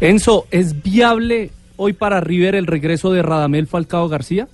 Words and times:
Enzo, 0.00 0.46
¿es 0.50 0.82
viable 0.82 1.50
hoy 1.76 1.92
para 1.92 2.20
River 2.20 2.54
el 2.54 2.66
regreso 2.66 3.12
de 3.12 3.20
Radamel 3.20 3.66
Falcao 3.66 4.08
García? 4.08 4.48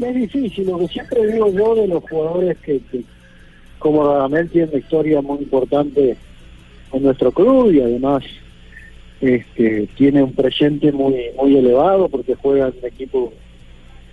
Es 0.00 0.14
difícil, 0.16 0.66
lo 0.66 0.78
que 0.80 0.88
siempre 0.88 1.32
digo 1.32 1.48
yo 1.52 1.76
de 1.76 1.86
los 1.86 2.02
jugadores 2.02 2.58
que, 2.58 2.80
como 3.78 4.04
Radamel 4.04 4.50
tiene 4.50 4.68
una 4.68 4.78
historia 4.78 5.22
muy 5.22 5.38
importante 5.38 6.16
en 6.92 7.02
nuestro 7.04 7.30
club 7.30 7.70
y 7.70 7.80
además 7.80 8.24
este, 9.20 9.88
tiene 9.96 10.24
un 10.24 10.32
presente 10.32 10.90
muy 10.90 11.14
muy 11.36 11.56
elevado 11.56 12.08
porque 12.08 12.34
juega 12.34 12.66
en 12.66 12.74
un 12.80 12.86
equipo 12.86 13.32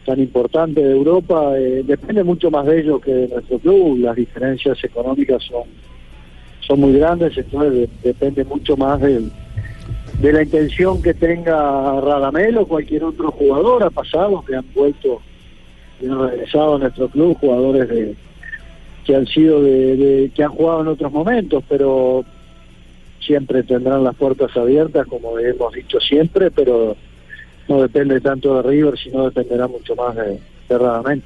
tan 0.05 0.19
importante 0.19 0.83
de 0.83 0.91
Europa, 0.91 1.57
eh, 1.57 1.81
depende 1.83 2.23
mucho 2.23 2.51
más 2.51 2.67
de 2.67 2.81
ellos 2.81 3.01
que 3.01 3.11
de 3.11 3.27
nuestro 3.27 3.57
club, 3.57 3.99
las 3.99 4.15
diferencias 4.15 4.83
económicas 4.83 5.43
son, 5.43 5.63
son 6.71 6.79
muy 6.79 6.93
grandes, 6.93 7.37
entonces 7.37 7.73
de- 7.73 7.89
depende 8.01 8.45
mucho 8.45 8.77
más 8.77 9.01
de, 9.01 9.21
la 10.21 10.41
intención 10.41 11.01
que 11.01 11.13
tenga 11.13 11.99
Radamel 11.99 12.57
o 12.59 12.65
cualquier 12.65 13.03
otro 13.03 13.29
jugador, 13.31 13.83
ha 13.83 13.89
pasado 13.89 14.41
que 14.45 14.55
han 14.55 14.65
vuelto 14.73 15.19
y 16.01 16.05
han 16.05 16.29
regresado 16.29 16.75
a 16.75 16.79
nuestro 16.79 17.09
club 17.09 17.37
jugadores 17.39 17.89
de 17.89 18.15
que 19.05 19.15
han 19.15 19.25
sido 19.27 19.61
de, 19.61 19.97
de- 19.97 20.29
que 20.33 20.43
han 20.43 20.51
jugado 20.51 20.81
en 20.81 20.87
otros 20.87 21.11
momentos, 21.11 21.61
pero 21.67 22.23
siempre 23.19 23.63
tendrán 23.63 24.03
las 24.05 24.15
puertas 24.15 24.55
abiertas, 24.55 25.05
como 25.07 25.37
hemos 25.39 25.73
dicho 25.73 25.99
siempre, 25.99 26.51
pero 26.51 26.95
no 27.67 27.81
depende 27.81 28.21
tanto 28.21 28.55
de 28.61 28.69
River, 28.69 28.97
sino 28.97 29.25
dependerá 29.25 29.67
mucho 29.67 29.93
más 29.95 30.15
de, 30.15 30.39
de 30.69 30.77
Radamel. 30.77 31.21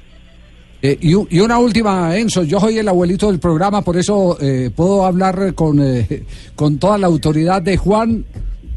Eh, 0.82 0.98
y, 1.00 1.14
una 1.14 1.58
última, 1.58 2.16
Enzo. 2.16 2.42
Yo 2.44 2.60
soy 2.60 2.78
el 2.78 2.88
abuelito 2.88 3.28
del 3.28 3.38
programa, 3.38 3.82
por 3.82 3.96
eso 3.96 4.36
eh, 4.40 4.70
puedo 4.74 5.04
hablar 5.04 5.54
con, 5.54 5.80
eh, 5.80 6.24
con 6.54 6.78
toda 6.78 6.98
la 6.98 7.06
autoridad 7.06 7.62
de 7.62 7.76
Juan 7.76 8.24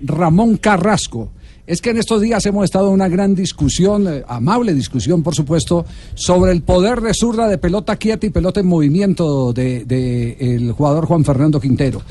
Ramón 0.01 0.57
Carrasco. 0.57 1.29
Es 1.67 1.83
que 1.83 1.91
en 1.91 1.97
estos 1.97 2.19
días 2.19 2.43
hemos 2.47 2.63
estado 2.63 2.87
en 2.87 2.95
una 2.95 3.07
gran 3.07 3.35
discusión, 3.35 4.07
eh, 4.07 4.23
amable 4.27 4.73
discusión, 4.73 5.21
por 5.21 5.35
supuesto, 5.35 5.85
sobre 6.15 6.51
el 6.51 6.63
poder 6.63 6.99
de 6.99 7.13
zurda 7.13 7.47
de 7.47 7.59
pelota 7.59 7.95
quieta 7.95 8.25
y 8.25 8.31
pelota 8.31 8.59
en 8.59 8.65
movimiento 8.65 9.53
de, 9.53 9.85
de 9.85 10.35
el 10.39 10.71
jugador 10.71 11.05
Juan 11.05 11.23
Fernando 11.23 11.59
Quintero. 11.59 12.01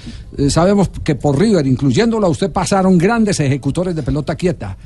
Sabemos 0.48 0.90
que 1.02 1.16
por 1.16 1.36
River, 1.36 1.66
incluyéndolo 1.66 2.28
a 2.28 2.30
usted, 2.30 2.52
pasaron 2.52 2.98
grandes 2.98 3.40
ejecutores 3.40 3.96
de 3.96 4.04
pelota 4.04 4.36
quieta. 4.36 4.76